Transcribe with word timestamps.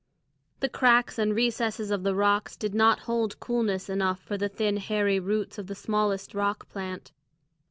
The 0.61 0.67
cracks 0.67 1.19
and 1.19 1.35
recesses 1.35 1.91
of 1.91 2.01
the 2.01 2.15
rocks 2.15 2.57
did 2.57 2.73
not 2.73 3.01
hold 3.01 3.39
coolness 3.39 3.87
enough 3.87 4.19
for 4.19 4.35
the 4.35 4.49
thin, 4.49 4.77
hairy 4.77 5.19
roots 5.19 5.59
of 5.59 5.67
the 5.67 5.75
smallest 5.75 6.33
rock 6.33 6.67
plant. 6.69 7.11